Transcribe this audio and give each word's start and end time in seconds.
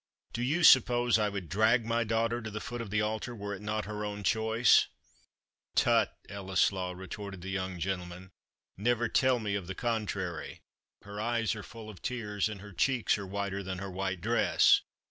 "Do 0.33 0.41
you 0.41 0.63
suppose 0.63 1.19
I 1.19 1.29
would 1.29 1.47
drag 1.47 1.85
my 1.85 2.03
daughter 2.03 2.41
to 2.41 2.49
the 2.49 2.59
foot 2.59 2.81
of 2.81 2.89
the 2.89 3.01
altar, 3.03 3.35
were 3.35 3.53
it 3.53 3.61
not 3.61 3.85
her 3.85 4.03
own 4.03 4.23
choice?" 4.23 4.87
"Tut, 5.75 6.11
Ellieslaw," 6.27 6.93
retorted 6.97 7.41
the 7.41 7.51
young 7.51 7.77
gentleman, 7.77 8.31
"never 8.75 9.07
tell 9.07 9.37
me 9.37 9.53
of 9.53 9.67
the 9.67 9.75
contrary; 9.75 10.61
her 11.03 11.21
eyes 11.21 11.53
are 11.55 11.61
full 11.61 11.87
of 11.87 12.01
tears, 12.01 12.49
and 12.49 12.61
her 12.61 12.73
cheeks 12.73 13.15
are 13.19 13.27
whiter 13.27 13.61
than 13.61 13.77
her 13.77 13.91
white 13.91 14.21
dress. 14.21 14.81